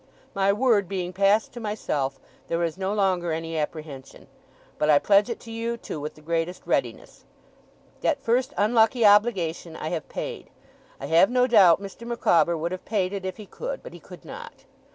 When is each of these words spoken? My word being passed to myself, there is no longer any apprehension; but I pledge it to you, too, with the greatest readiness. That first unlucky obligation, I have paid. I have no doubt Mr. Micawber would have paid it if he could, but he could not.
My 0.33 0.51
word 0.51 0.87
being 0.89 1.13
passed 1.13 1.51
to 1.53 1.59
myself, 1.59 2.19
there 2.47 2.63
is 2.63 2.75
no 2.75 2.91
longer 2.91 3.31
any 3.31 3.55
apprehension; 3.55 4.25
but 4.79 4.89
I 4.89 4.97
pledge 4.97 5.29
it 5.29 5.39
to 5.41 5.51
you, 5.51 5.77
too, 5.77 5.99
with 5.99 6.15
the 6.15 6.23
greatest 6.25 6.65
readiness. 6.65 7.23
That 7.99 8.23
first 8.23 8.51
unlucky 8.57 9.05
obligation, 9.05 9.75
I 9.75 9.89
have 9.89 10.09
paid. 10.09 10.49
I 10.99 11.05
have 11.05 11.29
no 11.29 11.45
doubt 11.45 11.83
Mr. 11.83 12.07
Micawber 12.07 12.57
would 12.57 12.71
have 12.71 12.83
paid 12.83 13.13
it 13.13 13.25
if 13.27 13.37
he 13.37 13.45
could, 13.45 13.83
but 13.83 13.93
he 13.93 13.99
could 13.99 14.25
not. 14.25 14.65